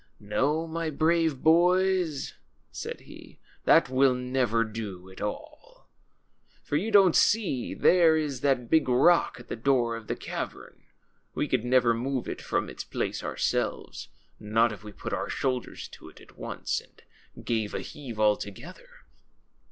[0.19, 2.33] ^^^No, my brave boys,'
[2.71, 5.91] said he, Hhat Avill never do at all.
[6.63, 10.85] For don't you see, there is that big rock at the door of the cavern?
[11.35, 14.07] We never could move it from its place ourseh^es,
[14.39, 18.37] not if Ave put our shoulders to it at once and gaA^e a lieaA^e, all
[18.37, 18.89] together.